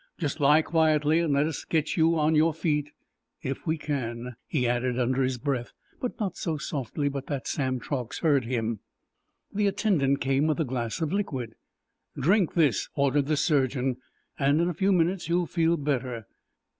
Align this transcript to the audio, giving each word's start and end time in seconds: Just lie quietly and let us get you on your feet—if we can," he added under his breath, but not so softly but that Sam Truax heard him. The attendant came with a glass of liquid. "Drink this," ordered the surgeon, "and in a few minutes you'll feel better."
Just 0.17 0.39
lie 0.39 0.63
quietly 0.63 1.19
and 1.19 1.33
let 1.35 1.45
us 1.45 1.63
get 1.63 1.95
you 1.95 2.17
on 2.17 2.33
your 2.33 2.55
feet—if 2.55 3.67
we 3.67 3.77
can," 3.77 4.35
he 4.47 4.67
added 4.67 4.97
under 4.97 5.21
his 5.21 5.37
breath, 5.37 5.73
but 5.99 6.19
not 6.19 6.35
so 6.35 6.57
softly 6.57 7.07
but 7.07 7.27
that 7.27 7.47
Sam 7.47 7.79
Truax 7.79 8.17
heard 8.21 8.45
him. 8.45 8.79
The 9.53 9.67
attendant 9.67 10.19
came 10.19 10.47
with 10.47 10.59
a 10.59 10.65
glass 10.65 11.01
of 11.01 11.13
liquid. 11.13 11.53
"Drink 12.19 12.55
this," 12.55 12.89
ordered 12.95 13.27
the 13.27 13.37
surgeon, 13.37 13.97
"and 14.39 14.59
in 14.59 14.67
a 14.69 14.73
few 14.73 14.91
minutes 14.91 15.29
you'll 15.29 15.45
feel 15.45 15.77
better." 15.77 16.25